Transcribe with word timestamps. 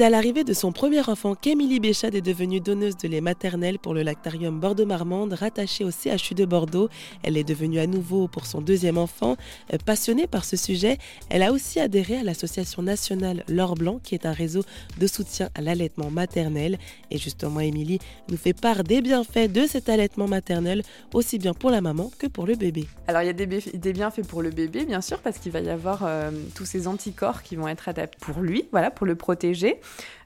C'est 0.00 0.06
à 0.06 0.08
l'arrivée 0.08 0.44
de 0.44 0.54
son 0.54 0.72
premier 0.72 1.06
enfant 1.10 1.34
qu'Émilie 1.34 1.78
Béchade 1.78 2.14
est 2.14 2.22
devenue 2.22 2.58
donneuse 2.58 2.96
de 2.96 3.06
lait 3.06 3.20
maternel 3.20 3.78
pour 3.78 3.92
le 3.92 4.02
lactarium 4.02 4.58
Bordeaux-Marmande 4.58 5.34
rattaché 5.34 5.84
au 5.84 5.90
CHU 5.90 6.34
de 6.34 6.46
Bordeaux. 6.46 6.88
Elle 7.22 7.36
est 7.36 7.44
devenue 7.44 7.80
à 7.80 7.86
nouveau 7.86 8.26
pour 8.26 8.46
son 8.46 8.62
deuxième 8.62 8.96
enfant. 8.96 9.36
Euh, 9.74 9.76
passionnée 9.84 10.26
par 10.26 10.46
ce 10.46 10.56
sujet, 10.56 10.96
elle 11.28 11.42
a 11.42 11.52
aussi 11.52 11.80
adhéré 11.80 12.16
à 12.16 12.22
l'association 12.22 12.80
nationale 12.82 13.44
L'Or 13.46 13.74
Blanc 13.74 14.00
qui 14.02 14.14
est 14.14 14.24
un 14.24 14.32
réseau 14.32 14.62
de 14.98 15.06
soutien 15.06 15.50
à 15.54 15.60
l'allaitement 15.60 16.10
maternel. 16.10 16.78
Et 17.10 17.18
justement, 17.18 17.60
Émilie 17.60 17.98
nous 18.30 18.38
fait 18.38 18.58
part 18.58 18.84
des 18.84 19.02
bienfaits 19.02 19.52
de 19.52 19.66
cet 19.66 19.90
allaitement 19.90 20.28
maternel, 20.28 20.82
aussi 21.12 21.38
bien 21.38 21.52
pour 21.52 21.68
la 21.68 21.82
maman 21.82 22.10
que 22.18 22.26
pour 22.26 22.46
le 22.46 22.54
bébé. 22.54 22.86
Alors 23.06 23.20
il 23.20 23.26
y 23.26 23.28
a 23.28 23.34
des, 23.34 23.92
bienfaits 23.92 24.26
pour 24.26 24.40
le 24.40 24.48
bébé, 24.48 24.86
bien 24.86 25.02
sûr, 25.02 25.18
parce 25.18 25.36
qu'il 25.36 25.52
va 25.52 25.60
y 25.60 25.68
avoir 25.68 26.04
euh, 26.06 26.30
tous 26.54 26.64
ces 26.64 26.88
anticorps 26.88 27.42
qui 27.42 27.54
vont 27.56 27.68
être 27.68 27.90
adaptés 27.90 28.16
pour 28.18 28.40
lui, 28.40 28.64
voilà, 28.72 28.90
pour 28.90 29.04
le 29.04 29.14
protéger. 29.14 29.78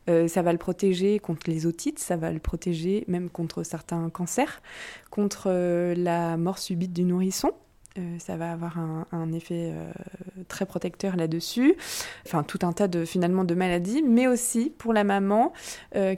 Euh, 0.09 0.29
ça 0.29 0.43
va 0.43 0.53
le 0.53 0.59
protéger 0.59 1.19
contre 1.19 1.49
les 1.49 1.67
otites, 1.67 1.99
ça 1.99 2.17
va 2.17 2.31
le 2.31 2.39
protéger 2.39 3.05
même 3.09 3.31
contre 3.31 3.63
certains 3.63 4.11
cancers, 4.11 4.61
contre 5.11 5.47
euh, 5.49 5.95
la 5.97 6.37
mort 6.37 6.59
subite 6.59 6.93
du 6.93 7.05
nourrisson. 7.05 7.53
Euh, 7.97 8.19
ça 8.19 8.37
va 8.37 8.51
avoir 8.51 8.77
un, 9.13 9.33
effet 9.33 9.73
très 10.49 10.67
protecteur 10.67 11.15
là-dessus. 11.15 11.77
Enfin, 12.27 12.43
tout 12.43 12.59
un 12.63 12.73
tas 12.73 12.89
de 12.89 13.05
finalement 13.05 13.45
de 13.45 13.55
maladies, 13.55 14.03
mais 14.03 14.27
aussi 14.27 14.73
pour 14.77 14.93
la 14.93 15.05
maman, 15.05 15.53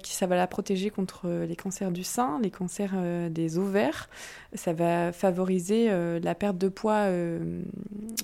qui 0.02 0.15
ça 0.15 0.26
va 0.26 0.37
la 0.37 0.46
protéger 0.46 0.88
contre 0.88 1.28
les 1.28 1.54
cancers 1.54 1.90
du 1.90 2.02
sein, 2.02 2.40
les 2.42 2.51
cancers 2.51 2.95
des 3.30 3.59
ovaires. 3.59 4.09
Ça 4.54 4.73
va 4.73 5.12
favoriser 5.12 5.90
la 6.18 6.34
perte 6.34 6.56
de 6.56 6.68
poids 6.68 7.09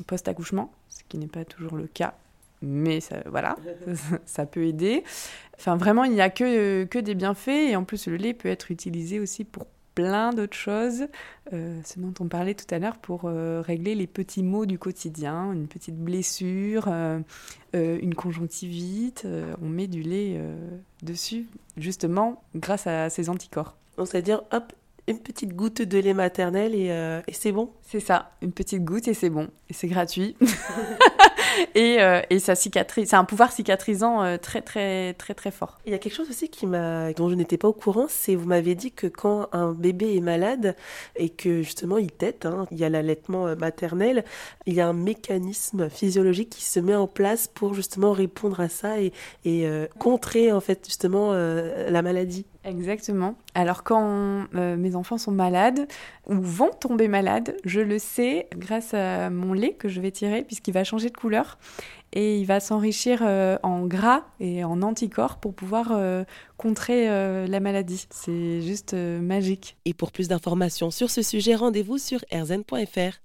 post-accouchement, 0.07 0.73
ce 0.89 1.03
qui 1.11 1.19
n'est 1.19 1.27
pas 1.27 1.45
toujours 1.45 1.77
le 1.77 1.87
cas 1.87 2.15
mais 2.63 3.01
ça, 3.01 3.17
voilà, 3.27 3.57
ça 4.25 4.47
peut 4.47 4.65
aider. 4.65 5.05
Enfin, 5.59 5.77
vraiment, 5.77 6.05
il 6.05 6.13
n'y 6.13 6.21
a 6.21 6.31
que, 6.31 6.85
que 6.85 6.99
des 6.99 7.15
bienfaits 7.15 7.49
et 7.49 7.77
en 7.77 7.85
plus, 7.85 8.07
le 8.07 8.17
lait 8.17 8.35
peut 8.35 8.49
être 8.49 8.71
utilisé 8.71 9.21
aussi 9.21 9.45
pour 9.45 9.67
plein 9.95 10.33
d'autres 10.33 10.57
choses, 10.57 11.07
euh, 11.53 11.81
ce 11.85 11.99
dont 11.99 12.15
on 12.21 12.29
parlait 12.29 12.55
tout 12.55 12.73
à 12.75 12.79
l'heure, 12.79 12.97
pour 12.97 13.23
euh, 13.25 13.61
régler 13.61 13.95
les 13.95 14.07
petits 14.07 14.43
maux 14.43 14.67
du 14.67 14.79
quotidien, 14.79 15.53
une 15.53 15.69
petite 15.69 15.97
blessure, 15.97 16.87
euh, 16.89 17.21
une 17.75 18.15
conjonctivite, 18.15 19.27
on 19.61 19.69
met 19.69 19.87
du 19.87 20.03
lait 20.03 20.41
dessus, 21.03 21.47
justement, 21.77 22.43
grâce 22.55 22.87
à 22.87 23.11
ces 23.11 23.29
anticorps. 23.29 23.77
C'est-à-dire, 23.97 24.43
hop, 24.53 24.73
une 25.09 25.19
petite 25.19 25.55
goutte 25.55 25.83
de 25.83 25.99
lait 25.99 26.15
maternel 26.15 26.75
et, 26.75 26.87
et 27.27 27.33
c'est 27.33 27.53
bon? 27.53 27.71
C'est 27.83 28.01
ça, 28.01 28.33
une 28.43 28.53
petite 28.53 28.85
goutte 28.85 29.09
et 29.09 29.15
c'est 29.15 29.31
bon. 29.31 29.49
Et 29.69 29.73
c'est 29.73 29.89
gratuit. 29.89 30.37
et, 31.75 32.01
euh, 32.01 32.21
et 32.31 32.39
ça 32.39 32.55
cicatrise. 32.55 33.11
C'est 33.11 33.17
un 33.17 33.25
pouvoir 33.25 33.53
cicatrisant 33.53 34.23
euh, 34.23 34.37
très 34.37 34.63
très 34.63 35.15
très 35.15 35.35
très 35.35 35.51
fort. 35.51 35.79
Il 35.87 35.93
y 35.93 35.95
a 35.95 35.99
quelque 35.99 36.15
chose 36.15 36.31
aussi 36.31 36.49
qui 36.49 36.67
m'a, 36.67 37.13
dont 37.13 37.29
je 37.29 37.35
n'étais 37.35 37.57
pas 37.57 37.69
au 37.69 37.73
courant, 37.73 38.07
c'est 38.09 38.35
vous 38.35 38.47
m'avez 38.47 38.75
dit 38.75 38.93
que 38.93 39.07
quand 39.07 39.49
un 39.53 39.73
bébé 39.73 40.17
est 40.17 40.21
malade 40.21 40.77
et 41.17 41.29
que 41.29 41.63
justement 41.63 41.99
il 41.99 42.11
tète, 42.11 42.47
hein, 42.47 42.67
il 42.71 42.79
y 42.79 42.85
a 42.85 42.89
l'allaitement 42.89 43.47
euh, 43.47 43.57
maternel, 43.57 44.25
il 44.67 44.75
y 44.75 44.81
a 44.81 44.89
un 44.89 44.93
mécanisme 44.93 45.89
physiologique 45.89 46.51
qui 46.51 46.65
se 46.65 46.81
met 46.81 46.95
en 46.95 47.07
place 47.07 47.49
pour 47.49 47.75
justement 47.75 48.13
répondre 48.13 48.61
à 48.61 48.69
ça 48.69 49.01
et, 49.01 49.13
et 49.45 49.67
contrer 49.99 50.53
en 50.53 50.61
fait 50.61 50.85
justement 50.87 51.33
la 51.33 52.03
maladie. 52.03 52.47
Exactement. 52.65 53.35
Alors 53.55 53.83
quand 53.83 54.47
mes 54.53 54.95
enfants 54.95 55.19
sont 55.19 55.33
malades 55.33 55.87
ou 56.29 56.35
vont 56.35 56.71
tomber 56.71 57.09
malades, 57.09 57.57
je 57.65 57.81
le 57.81 57.99
sais 57.99 58.49
grâce 58.57 58.95
à 58.95 59.31
mon 59.31 59.53
lait 59.53 59.73
que 59.73 59.89
je 59.89 60.01
vais 60.01 60.11
tirer 60.11 60.43
puisqu'il 60.43 60.75
va 60.75 60.85
changer 60.85 61.11
de 61.11 61.17
couleur 61.17 61.42
et 62.13 62.39
il 62.39 62.45
va 62.45 62.61
s'enrichir 62.61 63.21
euh, 63.23 63.57
en 63.63 63.87
gras 63.87 64.25
et 64.39 64.65
en 64.65 64.83
anticorps 64.83 65.39
pour 65.39 65.55
pouvoir 65.55 65.93
euh, 65.93 66.25
contrer 66.57 67.09
euh, 67.09 67.47
la 67.47 67.61
maladie. 67.61 68.07
C'est 68.11 68.61
juste 68.61 68.95
magique. 68.95 69.77
Et 69.85 69.95
pour 69.95 70.13
plus 70.13 70.29
d'informations 70.29 70.91
sur 70.91 71.11
ce 71.11 71.23
sujet, 71.23 71.55
rendez-vous 71.55 71.99
sur 71.99 72.21
rzn.fr. 72.33 73.22